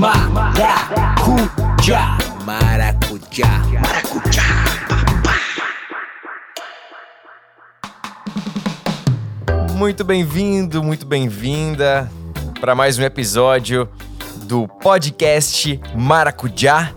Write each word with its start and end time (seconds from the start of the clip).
Maracujá. 0.00 0.96
Maracujá. 2.46 3.62
Maracujá. 3.82 4.42
Muito 9.76 10.02
bem-vindo, 10.02 10.82
muito 10.82 11.04
bem-vinda 11.04 12.10
para 12.62 12.74
mais 12.74 12.98
um 12.98 13.02
episódio 13.02 13.86
do 14.44 14.66
podcast 14.66 15.78
Maracujá, 15.94 16.94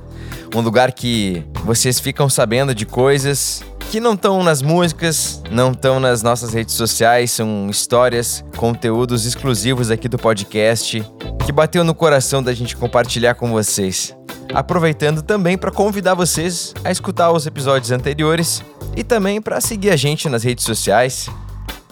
um 0.56 0.62
lugar 0.62 0.94
que 0.94 1.44
vocês 1.66 2.00
ficam 2.00 2.30
sabendo 2.30 2.74
de 2.74 2.86
coisas 2.86 3.62
que 3.92 4.00
não 4.00 4.14
estão 4.14 4.42
nas 4.42 4.62
músicas, 4.62 5.44
não 5.52 5.74
estão 5.74 6.00
nas 6.00 6.24
nossas 6.24 6.54
redes 6.54 6.74
sociais, 6.74 7.32
são 7.32 7.68
histórias, 7.70 8.46
conteúdos 8.56 9.26
exclusivos 9.26 9.92
aqui 9.92 10.08
do 10.08 10.18
podcast 10.18 11.06
que 11.46 11.52
bateu 11.52 11.84
no 11.84 11.94
coração 11.94 12.42
da 12.42 12.54
gente 12.54 12.76
compartilhar 12.76 13.36
com 13.36 13.52
vocês. 13.52 14.16
Aproveitando 14.54 15.22
também 15.22 15.58
para 15.58 15.72
convidar 15.72 16.14
vocês 16.14 16.74
a 16.84 16.92
escutar 16.92 17.32
os 17.32 17.46
episódios 17.46 17.92
anteriores 17.92 18.64
e 18.96 19.04
também 19.04 19.42
para 19.42 19.60
seguir 19.60 19.90
a 19.90 19.96
gente 19.96 20.30
nas 20.30 20.44
redes 20.44 20.64
sociais. 20.64 21.30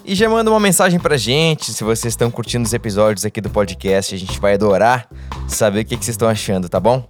E 0.06 0.16
já 0.16 0.30
manda 0.30 0.50
uma 0.50 0.60
mensagem 0.60 1.00
pra 1.00 1.18
gente 1.18 1.74
se 1.74 1.84
vocês 1.84 2.14
estão 2.14 2.32
curtindo 2.32 2.66
os 2.66 2.74
episódios 2.74 3.26
aqui 3.26 3.42
do 3.42 3.50
podcast. 3.50 4.16
A 4.16 4.18
gente 4.18 4.40
vai 4.40 4.54
adorar 4.54 5.08
saber 5.48 5.82
o 5.82 5.86
que, 5.86 5.98
que 5.98 6.06
vocês 6.06 6.14
estão 6.14 6.30
achando, 6.30 6.70
tá 6.70 6.80
bom? 6.80 7.08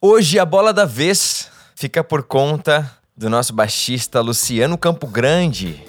Hoje 0.00 0.38
a 0.38 0.44
bola 0.44 0.72
da 0.72 0.84
vez 0.84 1.48
fica 1.74 2.02
por 2.02 2.24
conta 2.24 2.90
do 3.16 3.30
nosso 3.30 3.54
baixista 3.54 4.20
Luciano 4.20 4.76
Campo 4.76 5.06
Grande, 5.06 5.82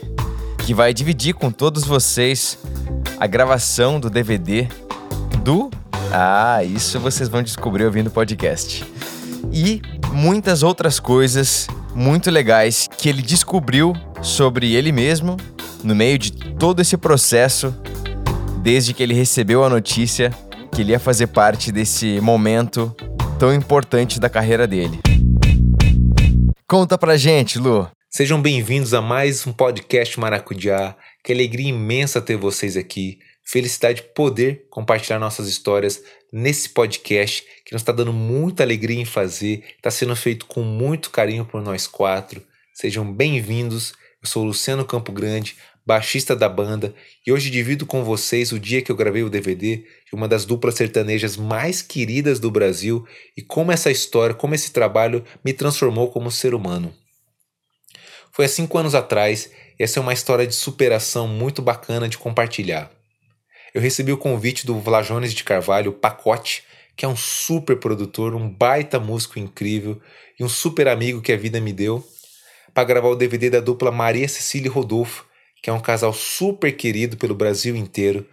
que 0.65 0.73
vai 0.73 0.93
dividir 0.93 1.33
com 1.33 1.51
todos 1.51 1.83
vocês 1.83 2.57
a 3.19 3.27
gravação 3.27 3.99
do 3.99 4.09
DVD 4.09 4.67
do. 5.43 5.69
Ah, 6.11 6.63
isso 6.63 6.99
vocês 6.99 7.27
vão 7.27 7.41
descobrir 7.41 7.85
ouvindo 7.85 8.07
o 8.07 8.11
podcast. 8.11 8.85
E 9.51 9.81
muitas 10.11 10.63
outras 10.63 10.99
coisas 10.99 11.67
muito 11.95 12.29
legais 12.29 12.87
que 12.97 13.09
ele 13.09 13.21
descobriu 13.21 13.93
sobre 14.21 14.73
ele 14.73 14.91
mesmo 14.91 15.37
no 15.83 15.95
meio 15.95 16.17
de 16.17 16.31
todo 16.31 16.81
esse 16.81 16.97
processo, 16.97 17.75
desde 18.61 18.93
que 18.93 19.01
ele 19.01 19.13
recebeu 19.13 19.63
a 19.63 19.69
notícia 19.69 20.31
que 20.71 20.81
ele 20.81 20.91
ia 20.91 20.99
fazer 20.99 21.27
parte 21.27 21.71
desse 21.71 22.19
momento 22.21 22.95
tão 23.39 23.53
importante 23.53 24.19
da 24.19 24.29
carreira 24.29 24.67
dele. 24.67 24.99
Conta 26.67 26.97
pra 26.97 27.15
gente, 27.15 27.57
Lu. 27.57 27.87
Sejam 28.17 28.41
bem-vindos 28.41 28.95
a 28.95 28.99
mais 28.99 29.45
um 29.45 29.53
podcast 29.53 30.19
Maracujá. 30.19 30.97
Que 31.23 31.31
alegria 31.31 31.69
imensa 31.69 32.19
ter 32.19 32.35
vocês 32.35 32.75
aqui. 32.75 33.19
Felicidade 33.45 34.01
poder 34.15 34.65
compartilhar 34.71 35.19
nossas 35.19 35.47
histórias 35.47 36.01
nesse 36.33 36.69
podcast 36.69 37.43
que 37.63 37.73
nos 37.73 37.83
está 37.83 37.91
dando 37.91 38.11
muita 38.11 38.63
alegria 38.63 38.99
em 38.99 39.05
fazer. 39.05 39.63
Está 39.75 39.91
sendo 39.91 40.15
feito 40.15 40.47
com 40.47 40.63
muito 40.63 41.11
carinho 41.11 41.45
por 41.45 41.61
nós 41.61 41.85
quatro. 41.85 42.41
Sejam 42.73 43.13
bem-vindos. 43.13 43.93
Eu 44.19 44.27
sou 44.27 44.43
Luciano 44.43 44.83
Campo 44.83 45.11
Grande, 45.11 45.55
baixista 45.85 46.35
da 46.35 46.49
banda, 46.49 46.95
e 47.23 47.31
hoje 47.31 47.51
divido 47.51 47.85
com 47.85 48.03
vocês 48.03 48.51
o 48.51 48.59
dia 48.59 48.81
que 48.81 48.91
eu 48.91 48.95
gravei 48.95 49.21
o 49.21 49.29
DVD 49.29 49.77
de 49.77 50.15
uma 50.15 50.27
das 50.27 50.43
duplas 50.43 50.73
sertanejas 50.73 51.37
mais 51.37 51.83
queridas 51.83 52.39
do 52.39 52.49
Brasil 52.49 53.05
e 53.37 53.43
como 53.43 53.71
essa 53.71 53.91
história, 53.91 54.33
como 54.33 54.55
esse 54.55 54.71
trabalho 54.71 55.23
me 55.45 55.53
transformou 55.53 56.09
como 56.09 56.31
ser 56.31 56.55
humano. 56.55 56.91
Foi 58.37 58.45
há 58.45 58.47
cinco 58.47 58.77
anos 58.77 58.93
atrás 58.93 59.49
e 59.79 59.83
essa 59.83 59.97
é 59.97 60.01
uma 60.01 60.13
história 60.13 60.45
de 60.45 60.53
superação 60.53 61.27
muito 61.27 61.59
bacana 61.59 62.07
de 62.07 62.19
compartilhar. 62.19 62.91
Eu 63.73 63.81
recebi 63.81 64.11
o 64.11 64.17
convite 64.17 64.63
do 64.63 64.79
Vlajones 64.79 65.33
de 65.33 65.43
Carvalho, 65.43 65.91
Pacote, 65.91 66.63
que 66.95 67.03
é 67.03 67.07
um 67.07 67.15
super 67.15 67.77
produtor, 67.77 68.35
um 68.35 68.47
baita 68.47 68.99
músico 68.99 69.39
incrível 69.39 69.99
e 70.39 70.43
um 70.43 70.47
super 70.47 70.87
amigo 70.87 71.19
que 71.19 71.31
a 71.31 71.35
vida 71.35 71.59
me 71.59 71.73
deu, 71.73 72.07
para 72.75 72.83
gravar 72.83 73.07
o 73.07 73.15
DVD 73.15 73.49
da 73.49 73.59
dupla 73.59 73.91
Maria 73.91 74.27
Cecília 74.27 74.67
e 74.67 74.71
Rodolfo, 74.71 75.25
que 75.63 75.71
é 75.71 75.73
um 75.73 75.81
casal 75.81 76.13
super 76.13 76.71
querido 76.77 77.17
pelo 77.17 77.33
Brasil 77.33 77.75
inteiro. 77.75 78.23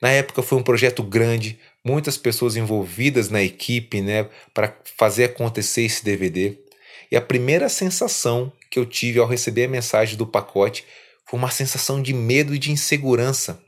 Na 0.00 0.10
época 0.10 0.40
foi 0.40 0.56
um 0.56 0.62
projeto 0.62 1.02
grande, 1.02 1.58
muitas 1.84 2.16
pessoas 2.16 2.54
envolvidas 2.54 3.28
na 3.28 3.42
equipe, 3.42 4.00
né, 4.00 4.28
para 4.54 4.72
fazer 4.96 5.24
acontecer 5.24 5.82
esse 5.82 6.04
DVD. 6.04 6.63
E 7.10 7.16
a 7.16 7.20
primeira 7.20 7.68
sensação 7.68 8.52
que 8.70 8.78
eu 8.78 8.86
tive 8.86 9.18
ao 9.18 9.26
receber 9.26 9.64
a 9.64 9.68
mensagem 9.68 10.16
do 10.16 10.26
pacote 10.26 10.84
foi 11.26 11.38
uma 11.38 11.50
sensação 11.50 12.02
de 12.02 12.12
medo 12.12 12.54
e 12.54 12.58
de 12.58 12.70
insegurança. 12.70 13.62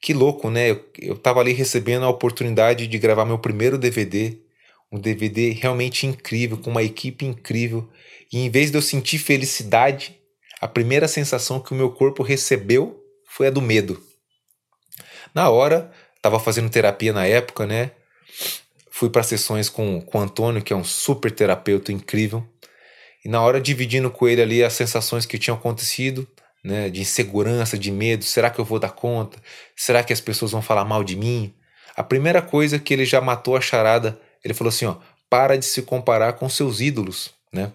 Que 0.00 0.12
louco, 0.12 0.50
né? 0.50 0.70
Eu, 0.70 0.84
eu 0.98 1.16
tava 1.16 1.40
ali 1.40 1.52
recebendo 1.52 2.04
a 2.04 2.08
oportunidade 2.08 2.86
de 2.86 2.98
gravar 2.98 3.24
meu 3.24 3.38
primeiro 3.38 3.78
DVD, 3.78 4.36
um 4.90 4.98
DVD 4.98 5.50
realmente 5.50 6.06
incrível, 6.06 6.58
com 6.58 6.70
uma 6.70 6.82
equipe 6.82 7.24
incrível. 7.24 7.88
E 8.32 8.38
em 8.38 8.50
vez 8.50 8.70
de 8.70 8.76
eu 8.76 8.82
sentir 8.82 9.18
felicidade, 9.18 10.18
a 10.60 10.66
primeira 10.66 11.06
sensação 11.06 11.60
que 11.60 11.72
o 11.72 11.76
meu 11.76 11.90
corpo 11.90 12.22
recebeu 12.22 13.00
foi 13.26 13.46
a 13.46 13.50
do 13.50 13.62
medo. 13.62 14.02
Na 15.34 15.48
hora, 15.50 15.90
estava 16.16 16.38
fazendo 16.38 16.70
terapia 16.70 17.12
na 17.12 17.26
época, 17.26 17.66
né? 17.66 17.92
Fui 19.02 19.10
para 19.10 19.24
sessões 19.24 19.68
com, 19.68 20.00
com 20.00 20.18
o 20.18 20.20
Antônio, 20.20 20.62
que 20.62 20.72
é 20.72 20.76
um 20.76 20.84
super 20.84 21.32
terapeuta 21.32 21.90
incrível. 21.90 22.46
E 23.24 23.28
na 23.28 23.42
hora, 23.42 23.60
dividindo 23.60 24.08
com 24.12 24.28
ele 24.28 24.40
ali 24.40 24.62
as 24.62 24.74
sensações 24.74 25.26
que 25.26 25.40
tinham 25.40 25.56
acontecido, 25.56 26.24
né, 26.62 26.88
de 26.88 27.00
insegurança, 27.00 27.76
de 27.76 27.90
medo, 27.90 28.22
será 28.22 28.48
que 28.48 28.60
eu 28.60 28.64
vou 28.64 28.78
dar 28.78 28.92
conta? 28.92 29.42
Será 29.74 30.04
que 30.04 30.12
as 30.12 30.20
pessoas 30.20 30.52
vão 30.52 30.62
falar 30.62 30.84
mal 30.84 31.02
de 31.02 31.16
mim? 31.16 31.52
A 31.96 32.04
primeira 32.04 32.40
coisa 32.40 32.78
que 32.78 32.94
ele 32.94 33.04
já 33.04 33.20
matou 33.20 33.56
a 33.56 33.60
charada, 33.60 34.16
ele 34.44 34.54
falou 34.54 34.68
assim, 34.68 34.86
ó, 34.86 34.94
para 35.28 35.58
de 35.58 35.64
se 35.64 35.82
comparar 35.82 36.34
com 36.34 36.48
seus 36.48 36.80
ídolos, 36.80 37.32
né? 37.52 37.72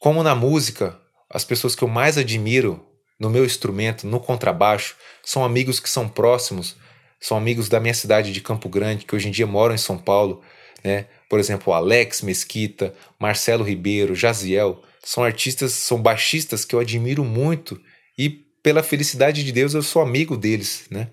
Como 0.00 0.24
na 0.24 0.34
música, 0.34 0.98
as 1.30 1.44
pessoas 1.44 1.76
que 1.76 1.84
eu 1.84 1.88
mais 1.88 2.18
admiro 2.18 2.84
no 3.16 3.30
meu 3.30 3.44
instrumento, 3.44 4.08
no 4.08 4.18
contrabaixo, 4.18 4.96
são 5.22 5.44
amigos 5.44 5.78
que 5.78 5.88
são 5.88 6.08
próximos, 6.08 6.74
são 7.22 7.36
amigos 7.36 7.68
da 7.68 7.78
minha 7.78 7.94
cidade 7.94 8.32
de 8.32 8.40
Campo 8.40 8.68
Grande, 8.68 9.06
que 9.06 9.14
hoje 9.14 9.28
em 9.28 9.30
dia 9.30 9.46
moram 9.46 9.76
em 9.76 9.78
São 9.78 9.96
Paulo, 9.96 10.42
né? 10.82 11.06
Por 11.30 11.38
exemplo, 11.38 11.72
Alex 11.72 12.20
Mesquita, 12.20 12.92
Marcelo 13.18 13.64
Ribeiro, 13.64 14.12
Jaziel, 14.12 14.82
são 15.04 15.22
artistas, 15.22 15.72
são 15.72 16.02
baixistas 16.02 16.64
que 16.64 16.74
eu 16.74 16.80
admiro 16.80 17.24
muito 17.24 17.80
e 18.18 18.28
pela 18.28 18.82
felicidade 18.82 19.44
de 19.44 19.52
Deus 19.52 19.72
eu 19.72 19.82
sou 19.82 20.02
amigo 20.02 20.36
deles, 20.36 20.86
né? 20.90 21.10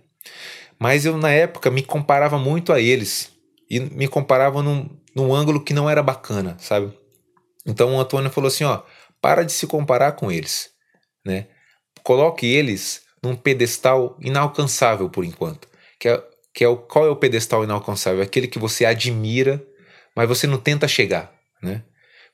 Mas 0.80 1.06
eu 1.06 1.16
na 1.16 1.30
época 1.30 1.70
me 1.70 1.84
comparava 1.84 2.40
muito 2.40 2.74
a 2.74 2.82
eles 2.82 3.32
e 3.70 3.80
me 3.80 4.08
comparava 4.08 4.64
num, 4.64 4.90
num 5.16 5.34
ângulo 5.34 5.64
que 5.64 5.74
não 5.74 5.88
era 5.88 6.02
bacana, 6.02 6.58
sabe? 6.60 6.92
Então 7.68 7.96
o 7.96 8.00
Antônio 8.00 8.32
falou 8.32 8.48
assim, 8.48 8.64
ó, 8.64 8.82
para 9.22 9.44
de 9.44 9.52
se 9.52 9.68
comparar 9.68 10.14
com 10.14 10.32
eles, 10.32 10.72
né? 11.24 11.48
Coloque 12.02 12.48
eles 12.48 13.04
num 13.22 13.36
pedestal 13.36 14.18
inalcançável 14.20 15.08
por 15.08 15.24
enquanto, 15.24 15.69
que 16.00 16.08
é, 16.08 16.24
que 16.54 16.64
é 16.64 16.68
o 16.68 16.78
qual 16.78 17.06
é 17.06 17.10
o 17.10 17.16
pedestal 17.16 17.64
inalcançável? 17.64 18.24
Aquele 18.24 18.48
que 18.48 18.58
você 18.58 18.86
admira, 18.86 19.62
mas 20.16 20.28
você 20.28 20.48
não 20.48 20.58
tenta 20.58 20.88
chegar, 20.88 21.34
né? 21.62 21.84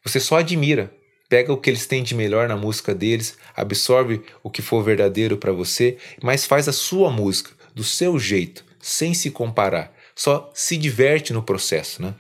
Você 0.04 0.20
só 0.20 0.38
admira, 0.38 0.94
pega 1.28 1.52
o 1.52 1.58
que 1.58 1.70
eles 1.70 1.88
têm 1.88 2.04
de 2.04 2.14
melhor 2.14 2.48
na 2.48 2.56
música 2.56 2.94
deles, 2.94 3.38
absorve 3.56 4.22
o 4.44 4.50
que 4.50 4.62
for 4.62 4.84
verdadeiro 4.84 5.38
para 5.38 5.52
você, 5.52 5.98
mas 6.22 6.46
faz 6.46 6.68
a 6.68 6.72
sua 6.72 7.10
música 7.10 7.52
do 7.74 7.84
seu 7.84 8.20
jeito, 8.20 8.64
sem 8.80 9.14
se 9.14 9.32
comparar. 9.32 9.94
Só 10.16 10.50
se 10.54 10.78
diverte 10.78 11.34
no 11.34 11.44
processo, 11.44 12.02
né? 12.02 12.14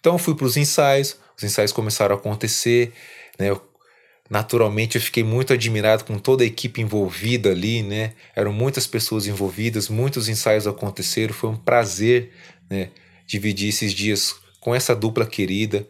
Então 0.00 0.14
eu 0.14 0.18
fui 0.18 0.34
para 0.34 0.46
os 0.46 0.56
ensaios, 0.56 1.16
os 1.36 1.44
ensaios 1.44 1.72
começaram 1.72 2.16
a 2.16 2.18
acontecer, 2.18 2.92
né? 3.38 3.50
Eu, 3.50 3.62
naturalmente 4.28 4.96
eu 4.96 5.00
fiquei 5.00 5.22
muito 5.22 5.52
admirado 5.52 6.04
com 6.04 6.18
toda 6.18 6.42
a 6.42 6.46
equipe 6.46 6.80
envolvida 6.80 7.50
ali, 7.50 7.82
né? 7.82 8.12
Eram 8.34 8.52
muitas 8.52 8.86
pessoas 8.86 9.26
envolvidas, 9.26 9.88
muitos 9.88 10.28
ensaios 10.28 10.66
aconteceram, 10.66 11.32
foi 11.32 11.50
um 11.50 11.56
prazer, 11.56 12.32
né? 12.68 12.90
Dividir 13.26 13.68
esses 13.68 13.92
dias 13.92 14.34
com 14.60 14.74
essa 14.74 14.94
dupla 14.94 15.26
querida, 15.26 15.86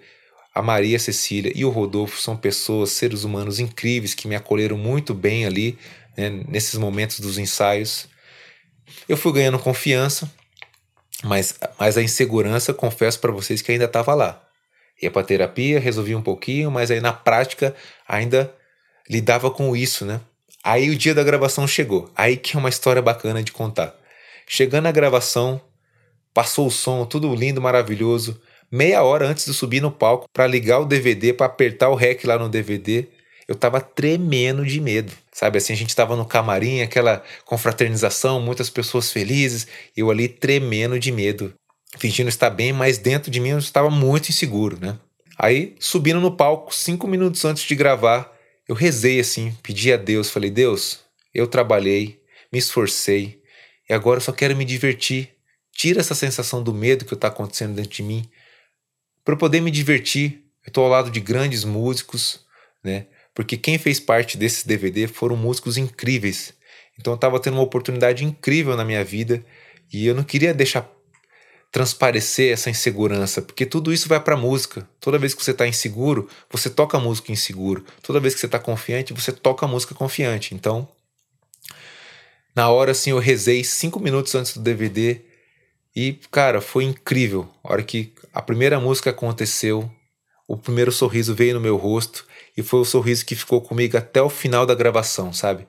a 0.55 0.63
Maria 0.63 0.99
Cecília 0.99 1.53
e 1.55 1.65
o 1.65 1.71
Rodolfo 1.71 2.19
são 2.21 2.37
pessoas, 2.37 2.91
seres 2.91 3.25
humanos 3.25 3.61
incríveis 3.61 4.15
que 4.15 4.27
me 4.27 4.35
acolheram 4.35 4.79
muito 4.79 5.13
bem 5.13 5.45
ali, 5.45 5.79
né, 6.17 6.31
nesses 6.49 6.79
momentos 6.79 7.21
dos 7.21 7.37
ensaios. 7.37 8.09
Eu 9.07 9.17
fui 9.17 9.33
ganhando 9.33 9.59
confiança, 9.59 10.31
mas, 11.23 11.59
mas 11.79 11.99
a 11.99 12.03
insegurança, 12.03 12.73
confesso 12.73 13.21
para 13.21 13.33
vocês 13.33 13.61
que 13.61 13.71
ainda 13.73 13.85
estava 13.85 14.15
lá. 14.15 14.46
Ia 15.03 15.11
para 15.11 15.27
terapia, 15.27 15.79
resolvi 15.79 16.15
um 16.15 16.23
pouquinho, 16.23 16.71
mas 16.71 16.91
aí 16.91 17.01
na 17.01 17.13
prática 17.13 17.75
ainda 18.09 18.53
lidava 19.09 19.51
com 19.51 19.77
isso, 19.77 20.05
né? 20.05 20.21
Aí 20.65 20.91
o 20.91 20.97
dia 20.97 21.15
da 21.15 21.23
gravação 21.23 21.67
chegou. 21.67 22.11
Aí 22.17 22.37
que 22.37 22.57
é 22.57 22.59
uma 22.59 22.69
história 22.69 23.03
bacana 23.03 23.43
de 23.43 23.53
contar. 23.53 23.95
Chegando 24.47 24.87
a 24.87 24.93
gravação, 24.93 25.61
passou 26.33 26.67
o 26.67 26.71
som, 26.71 27.05
tudo 27.05 27.35
lindo, 27.35 27.61
maravilhoso 27.61 28.41
meia 28.71 29.03
hora 29.03 29.27
antes 29.27 29.45
de 29.45 29.55
subir 29.55 29.81
no 29.81 29.91
palco 29.91 30.29
para 30.33 30.47
ligar 30.47 30.81
o 30.81 30.85
DVD, 30.85 31.33
para 31.33 31.47
apertar 31.47 31.89
o 31.89 31.95
REC 31.95 32.25
lá 32.25 32.39
no 32.39 32.49
DVD. 32.49 33.07
eu 33.49 33.55
tava 33.55 33.81
tremendo 33.81 34.67
de 34.67 34.81
medo. 34.81 35.13
Sabe 35.33 35.59
assim, 35.59 35.73
a 35.73 35.77
gente 35.77 35.95
tava 35.95 36.17
no 36.17 36.25
camarim, 36.25 36.81
aquela 36.81 37.23
confraternização, 37.45 38.41
muitas 38.41 38.69
pessoas 38.69 39.13
felizes, 39.13 39.69
eu 39.97 40.11
ali 40.11 40.29
tremendo 40.29 40.99
de 40.99 41.13
medo, 41.13 41.55
fingindo 41.99 42.29
estar 42.29 42.51
bem, 42.51 42.73
mas 42.73 42.99
dentro 42.99 43.31
de 43.31 43.41
mim 43.41 43.51
eu 43.51 43.59
estava 43.59 43.91
muito 43.91 44.29
inseguro, 44.29 44.79
né? 44.79 44.99
Aí, 45.39 45.77
subindo 45.79 46.21
no 46.21 46.37
palco, 46.37 46.75
cinco 46.75 47.07
minutos 47.07 47.45
antes 47.45 47.63
de 47.65 47.75
gravar, 47.75 48.33
eu 48.69 48.75
rezei 48.75 49.21
assim, 49.21 49.57
pedi 49.63 49.93
a 49.93 49.97
Deus, 49.97 50.31
falei: 50.31 50.51
Deus, 50.51 51.01
eu 51.35 51.47
trabalhei, 51.47 52.21
me 52.53 52.59
esforcei 52.59 53.43
e 53.89 53.93
agora 53.93 54.19
eu 54.19 54.23
só 54.23 54.33
quero 54.33 54.57
me 54.57 54.65
divertir. 54.65 55.31
Tira 55.73 56.01
essa 56.01 56.15
sensação 56.15 56.63
do 56.63 56.73
medo 56.73 57.05
que 57.05 57.15
está 57.15 57.29
acontecendo 57.29 57.75
dentro 57.75 57.91
de 57.91 58.03
mim. 58.03 58.29
Para 59.25 59.35
eu 59.35 59.39
poder 59.39 59.61
me 59.61 59.71
divertir, 59.71 60.43
eu 60.65 60.69
estou 60.69 60.85
ao 60.85 60.91
lado 60.91 61.11
de 61.11 61.21
grandes 61.21 61.65
músicos, 61.65 62.41
né? 62.83 63.07
Porque 63.35 63.59
quem 63.59 63.77
fez 63.77 64.01
parte 64.01 64.39
desse 64.39 64.67
DVD 64.67 65.07
foram 65.07 65.37
músicos 65.37 65.77
incríveis. 65.77 66.55
Então 66.99 67.13
eu 67.13 67.17
estava 67.17 67.39
tendo 67.39 67.55
uma 67.55 67.63
oportunidade 67.63 68.25
incrível 68.25 68.75
na 68.75 68.85
minha 68.85 69.05
vida 69.05 69.45
e 69.93 70.07
eu 70.07 70.15
não 70.15 70.25
queria 70.25 70.55
deixar 70.55 70.83
transparecer 71.71 72.53
essa 72.53 72.71
insegurança, 72.71 73.43
porque 73.43 73.67
tudo 73.67 73.93
isso 73.93 74.09
vai 74.09 74.19
para 74.21 74.37
música. 74.37 74.89
Toda 75.01 75.19
vez 75.19 75.35
que 75.35 75.43
você 75.43 75.51
está 75.51 75.67
inseguro, 75.67 76.29
você 76.51 76.71
toca 76.71 76.99
música 76.99 77.33
inseguro. 77.33 77.85
Toda 78.03 78.21
vez 78.21 78.35
que 78.35 78.41
você 78.41 78.47
está 78.47 78.59
confiante, 78.59 79.13
você 79.13 79.33
toca 79.33 79.67
música 79.67 79.95
confiante. 79.95 80.55
Então, 80.55 80.89
na 82.55 82.71
hora 82.71 82.93
assim, 82.93 83.11
eu 83.11 83.19
rezei 83.19 83.63
cinco 83.63 84.01
minutos 84.01 84.35
antes 84.35 84.55
do 84.55 84.63
DVD 84.63 85.21
e, 85.95 86.19
cara, 86.31 86.61
foi 86.61 86.85
incrível. 86.85 87.49
A 87.63 87.73
hora 87.73 87.83
que 87.83 88.13
a 88.33 88.41
primeira 88.41 88.81
música 88.81 89.11
aconteceu, 89.11 89.91
o 90.49 90.57
primeiro 90.57 90.93
sorriso 90.93 91.35
veio 91.35 91.55
no 91.55 91.61
meu 91.61 91.77
rosto 91.77 92.27
e 92.57 92.63
foi 92.63 92.81
o 92.81 92.85
sorriso 92.85 93.27
que 93.27 93.35
ficou 93.35 93.61
comigo 93.61 93.97
até 93.97 94.23
o 94.23 94.31
final 94.31 94.65
da 94.65 94.75
gravação, 94.75 95.33
sabe? 95.33 95.67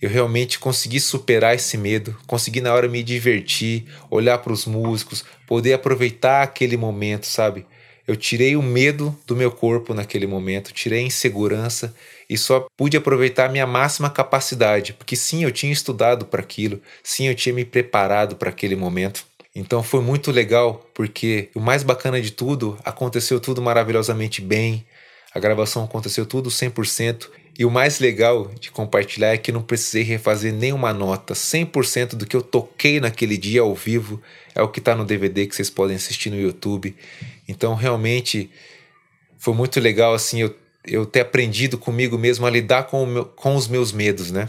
Eu 0.00 0.08
realmente 0.08 0.58
consegui 0.58 1.00
superar 1.00 1.54
esse 1.54 1.76
medo, 1.76 2.16
consegui 2.26 2.60
na 2.60 2.72
hora 2.72 2.88
me 2.88 3.02
divertir, 3.02 3.86
olhar 4.10 4.38
para 4.38 4.52
os 4.52 4.64
músicos, 4.64 5.24
poder 5.46 5.72
aproveitar 5.72 6.42
aquele 6.42 6.76
momento, 6.76 7.26
sabe? 7.26 7.66
Eu 8.06 8.16
tirei 8.16 8.56
o 8.56 8.62
medo 8.62 9.14
do 9.26 9.36
meu 9.36 9.50
corpo 9.50 9.92
naquele 9.92 10.26
momento, 10.26 10.72
tirei 10.72 11.00
a 11.00 11.06
insegurança 11.06 11.94
e 12.30 12.38
só 12.38 12.66
pude 12.74 12.96
aproveitar 12.96 13.46
a 13.46 13.52
minha 13.52 13.66
máxima 13.66 14.08
capacidade, 14.08 14.94
porque 14.94 15.14
sim, 15.14 15.44
eu 15.44 15.52
tinha 15.52 15.72
estudado 15.72 16.24
para 16.24 16.40
aquilo, 16.40 16.80
sim, 17.02 17.28
eu 17.28 17.34
tinha 17.34 17.54
me 17.54 17.66
preparado 17.66 18.36
para 18.36 18.48
aquele 18.48 18.74
momento. 18.74 19.26
Então 19.54 19.82
foi 19.82 20.00
muito 20.00 20.30
legal, 20.30 20.88
porque 20.94 21.50
o 21.54 21.60
mais 21.60 21.82
bacana 21.82 22.20
de 22.20 22.30
tudo, 22.30 22.78
aconteceu 22.84 23.40
tudo 23.40 23.60
maravilhosamente 23.60 24.40
bem, 24.40 24.86
a 25.34 25.38
gravação 25.38 25.84
aconteceu 25.84 26.24
tudo 26.24 26.48
100% 26.48 27.28
e 27.58 27.64
o 27.64 27.70
mais 27.70 27.98
legal 27.98 28.46
de 28.60 28.70
compartilhar 28.70 29.34
é 29.34 29.36
que 29.36 29.50
não 29.50 29.60
precisei 29.60 30.04
refazer 30.04 30.52
nenhuma 30.52 30.94
nota. 30.94 31.34
100% 31.34 32.14
do 32.14 32.24
que 32.24 32.36
eu 32.36 32.40
toquei 32.40 33.00
naquele 33.00 33.36
dia 33.36 33.62
ao 33.62 33.74
vivo 33.74 34.22
é 34.54 34.62
o 34.62 34.68
que 34.68 34.78
está 34.78 34.94
no 34.94 35.04
DVD 35.04 35.44
que 35.44 35.56
vocês 35.56 35.68
podem 35.68 35.96
assistir 35.96 36.30
no 36.30 36.40
YouTube. 36.40 36.94
Então, 37.48 37.74
realmente, 37.74 38.48
foi 39.38 39.54
muito 39.54 39.80
legal 39.80 40.14
assim 40.14 40.42
eu, 40.42 40.54
eu 40.86 41.04
ter 41.04 41.18
aprendido 41.18 41.76
comigo 41.76 42.16
mesmo 42.16 42.46
a 42.46 42.50
lidar 42.50 42.84
com, 42.84 43.04
meu, 43.04 43.24
com 43.24 43.56
os 43.56 43.66
meus 43.66 43.90
medos, 43.90 44.30
né? 44.30 44.48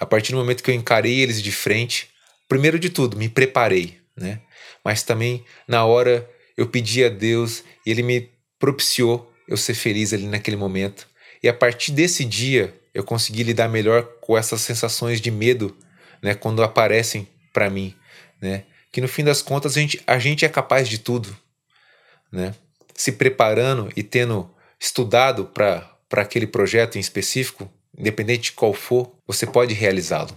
A 0.00 0.06
partir 0.06 0.32
do 0.32 0.38
momento 0.38 0.62
que 0.62 0.70
eu 0.70 0.74
encarei 0.74 1.20
eles 1.20 1.42
de 1.42 1.52
frente, 1.52 2.08
primeiro 2.48 2.78
de 2.78 2.88
tudo, 2.88 3.18
me 3.18 3.28
preparei, 3.28 3.98
né? 4.16 4.40
Mas 4.82 5.02
também, 5.02 5.44
na 5.68 5.84
hora, 5.84 6.26
eu 6.56 6.66
pedi 6.66 7.04
a 7.04 7.10
Deus 7.10 7.62
e 7.84 7.90
Ele 7.90 8.02
me 8.02 8.30
propiciou 8.58 9.30
eu 9.46 9.58
ser 9.58 9.74
feliz 9.74 10.14
ali 10.14 10.26
naquele 10.26 10.56
momento 10.56 11.12
e 11.44 11.48
a 11.48 11.52
partir 11.52 11.92
desse 11.92 12.24
dia, 12.24 12.74
eu 12.94 13.04
consegui 13.04 13.42
lidar 13.42 13.68
melhor 13.68 14.02
com 14.22 14.34
essas 14.34 14.62
sensações 14.62 15.20
de 15.20 15.30
medo, 15.30 15.76
né, 16.22 16.34
quando 16.34 16.62
aparecem 16.62 17.28
para 17.52 17.68
mim, 17.68 17.94
né? 18.40 18.64
Que 18.90 18.98
no 18.98 19.06
fim 19.06 19.22
das 19.22 19.42
contas 19.42 19.76
a 19.76 19.80
gente, 19.80 20.02
a 20.06 20.18
gente 20.18 20.46
é 20.46 20.48
capaz 20.48 20.88
de 20.88 20.96
tudo, 20.96 21.36
né? 22.32 22.54
Se 22.94 23.12
preparando 23.12 23.92
e 23.94 24.02
tendo 24.02 24.50
estudado 24.80 25.44
para 25.44 25.98
aquele 26.12 26.46
projeto 26.46 26.96
em 26.96 27.00
específico, 27.00 27.70
independente 27.94 28.44
de 28.44 28.52
qual 28.52 28.72
for, 28.72 29.12
você 29.26 29.46
pode 29.46 29.74
realizá-lo. 29.74 30.34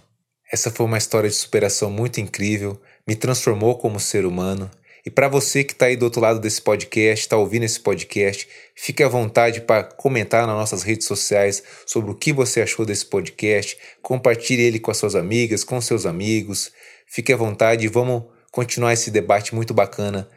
Essa 0.52 0.70
foi 0.70 0.86
uma 0.86 0.98
história 0.98 1.30
de 1.30 1.36
superação 1.38 1.90
muito 1.90 2.20
incrível, 2.20 2.82
me 3.08 3.16
transformou 3.16 3.78
como 3.78 3.98
ser 3.98 4.26
humano 4.26 4.70
e 5.08 5.10
para 5.10 5.30
você 5.30 5.64
que 5.64 5.72
está 5.72 5.86
aí 5.86 5.96
do 5.96 6.04
outro 6.04 6.20
lado 6.20 6.38
desse 6.38 6.62
podcast, 6.62 7.24
está 7.24 7.38
ouvindo 7.38 7.64
esse 7.64 7.80
podcast, 7.80 8.46
fique 8.76 9.02
à 9.02 9.08
vontade 9.08 9.62
para 9.62 9.82
comentar 9.82 10.46
nas 10.46 10.58
nossas 10.58 10.84
redes 10.84 11.08
sociais 11.08 11.64
sobre 11.86 12.12
o 12.12 12.14
que 12.14 12.34
você 12.34 12.62
achou 12.62 12.86
desse 12.86 13.06
podcast. 13.06 13.78
Compartilhe 14.02 14.62
ele 14.62 14.80
com 14.80 14.92
as 14.92 14.98
suas 14.98 15.16
amigas, 15.16 15.64
com 15.64 15.80
seus 15.80 16.06
amigos. 16.06 16.74
Fique 17.08 17.32
à 17.32 17.38
vontade 17.38 17.86
e 17.86 17.88
vamos 17.88 18.24
continuar 18.52 18.92
esse 18.92 19.10
debate 19.10 19.56
muito 19.56 19.74
bacana 19.74 20.28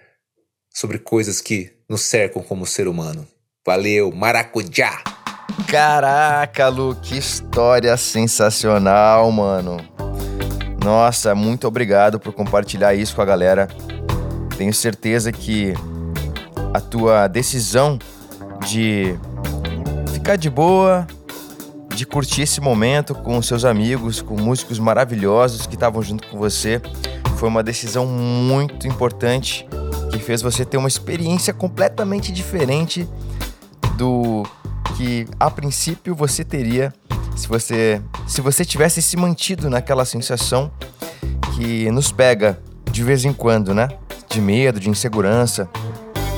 sobre 0.73 1.01
coisas 1.01 1.41
que 1.41 1.73
nos 1.89 2.03
cercam 2.03 2.41
como 2.41 2.65
ser 2.65 2.87
humano. 2.87 3.27
Valeu, 3.67 4.13
maracujá! 4.13 5.03
Caraca, 5.69 6.69
Lu, 6.69 6.95
que 6.95 7.19
história 7.19 7.97
sensacional, 7.97 9.33
mano. 9.33 9.79
Nossa, 10.85 11.35
muito 11.35 11.67
obrigado 11.67 12.21
por 12.21 12.33
compartilhar 12.33 12.95
isso 12.95 13.17
com 13.17 13.23
a 13.23 13.27
galera. 13.27 13.67
Tenho 14.61 14.75
certeza 14.75 15.33
que 15.33 15.73
a 16.75 16.83
tua 16.83 17.27
decisão 17.29 17.99
de 18.69 19.19
ficar 20.12 20.37
de 20.37 20.51
boa, 20.51 21.07
de 21.97 22.05
curtir 22.05 22.43
esse 22.43 22.61
momento 22.61 23.15
com 23.15 23.41
seus 23.41 23.65
amigos, 23.65 24.21
com 24.21 24.37
músicos 24.37 24.79
maravilhosos 24.79 25.67
que 25.67 25.77
estavam 25.77 26.03
junto 26.03 26.29
com 26.29 26.37
você, 26.37 26.79
foi 27.39 27.49
uma 27.49 27.62
decisão 27.62 28.05
muito 28.05 28.87
importante 28.87 29.67
que 30.12 30.19
fez 30.19 30.43
você 30.43 30.62
ter 30.62 30.77
uma 30.77 30.89
experiência 30.89 31.55
completamente 31.55 32.31
diferente 32.31 33.09
do 33.97 34.43
que 34.95 35.27
a 35.41 35.51
princípio 35.51 36.15
você 36.15 36.45
teria 36.45 36.93
se 37.35 37.49
você 37.49 38.03
se 38.27 38.43
você 38.43 38.62
tivesse 38.62 39.01
se 39.01 39.17
mantido 39.17 39.71
naquela 39.71 40.05
sensação 40.05 40.71
que 41.57 41.91
nos 41.91 42.12
pega 42.12 42.61
de 42.93 43.03
vez 43.03 43.25
em 43.25 43.33
quando, 43.33 43.73
né? 43.73 43.89
De 44.31 44.41
medo, 44.41 44.81
de 44.81 44.88
insegurança. 44.88 45.69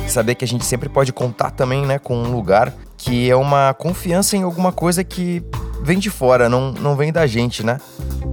Saber 0.09 0.35
que 0.35 0.45
a 0.45 0.49
gente 0.49 0.65
sempre 0.65 0.89
pode 0.89 1.13
contar 1.13 1.51
também, 1.51 1.87
né, 1.87 1.99
com 1.99 2.17
um 2.17 2.35
lugar 2.35 2.75
que 2.97 3.29
é 3.29 3.35
uma 3.35 3.75
confiança 3.75 4.37
em 4.37 4.43
alguma 4.43 4.71
coisa 4.71 5.03
que 5.03 5.43
vem 5.83 5.99
de 5.99 6.09
fora, 6.09 6.49
não, 6.49 6.71
não 6.71 6.95
vem 6.95 7.13
da 7.13 7.27
gente, 7.27 7.67
né? 7.67 7.79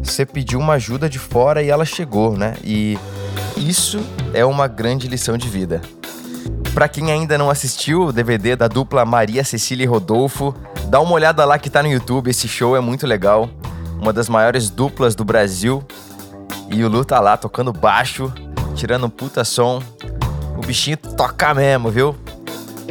Você 0.04 0.26
pediu 0.26 0.60
uma 0.60 0.74
ajuda 0.74 1.10
de 1.10 1.18
fora 1.18 1.64
e 1.64 1.70
ela 1.70 1.86
chegou, 1.86 2.38
né? 2.38 2.56
E 2.64 2.98
isso 3.58 4.00
é 4.32 4.46
uma 4.46 4.68
grande 4.68 5.08
lição 5.08 5.38
de 5.38 5.50
vida. 5.50 5.82
Para 6.72 6.88
quem 6.88 7.12
ainda 7.12 7.36
não 7.36 7.50
assistiu 7.50 8.04
o 8.04 8.14
DVD 8.14 8.56
da 8.56 8.68
dupla 8.68 9.04
Maria 9.04 9.44
Cecília 9.44 9.84
e 9.84 9.88
Rodolfo, 9.88 10.54
dá 10.86 11.00
uma 11.00 11.14
olhada 11.14 11.44
lá 11.46 11.58
que 11.58 11.70
tá 11.70 11.82
no 11.82 11.90
YouTube, 11.90 12.30
esse 12.30 12.48
show 12.48 12.76
é 12.76 12.80
muito 12.80 13.08
legal. 13.08 13.50
Uma 14.00 14.14
das 14.14 14.30
maiores 14.30 14.70
duplas 14.70 15.16
do 15.16 15.26
Brasil. 15.26 15.84
E 16.70 16.84
o 16.84 16.88
Lu 16.88 17.04
tá 17.04 17.20
lá 17.20 17.36
tocando 17.36 17.74
baixo, 17.74 18.32
tirando 18.80 19.06
um 19.06 19.10
puta 19.10 19.44
som. 19.44 19.84
O 20.58 20.62
bichinho 20.62 20.96
toca 20.96 21.54
mesmo, 21.54 21.92
viu? 21.92 22.16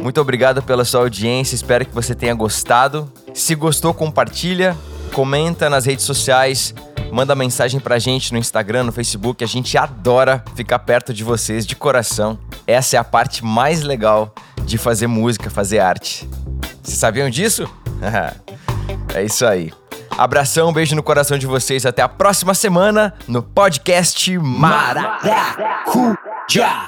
Muito 0.01 0.21
obrigado 0.21 0.61
pela 0.61 0.85
sua 0.85 1.01
audiência, 1.01 1.55
espero 1.55 1.83
que 1.83 1.93
você 1.93 2.13
tenha 2.13 2.33
gostado. 2.33 3.11
Se 3.33 3.55
gostou, 3.55 3.93
compartilha, 3.93 4.77
comenta 5.13 5.69
nas 5.69 5.85
redes 5.85 6.05
sociais, 6.05 6.75
manda 7.11 7.35
mensagem 7.35 7.79
pra 7.79 7.97
gente 7.97 8.31
no 8.31 8.37
Instagram, 8.37 8.83
no 8.83 8.91
Facebook. 8.91 9.43
A 9.43 9.47
gente 9.47 9.77
adora 9.77 10.43
ficar 10.55 10.79
perto 10.79 11.11
de 11.11 11.23
vocês 11.23 11.65
de 11.65 11.75
coração. 11.75 12.37
Essa 12.67 12.95
é 12.95 12.99
a 12.99 13.03
parte 13.03 13.43
mais 13.43 13.81
legal 13.81 14.33
de 14.63 14.77
fazer 14.77 15.07
música, 15.07 15.49
fazer 15.49 15.79
arte. 15.79 16.29
Vocês 16.83 16.99
sabiam 16.99 17.29
disso? 17.29 17.67
é 19.15 19.23
isso 19.23 19.45
aí. 19.45 19.73
Abração, 20.19 20.73
beijo 20.73 20.97
no 20.97 21.01
coração 21.01 21.37
de 21.37 21.47
vocês. 21.47 21.85
Até 21.85 22.01
a 22.01 22.09
próxima 22.09 22.53
semana 22.53 23.13
no 23.25 23.41
podcast 23.41 24.37
Maracujá. 24.37 25.55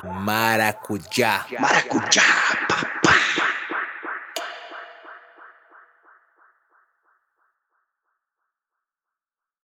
Maracujá. 0.03 1.45
Maracujá. 1.57 2.50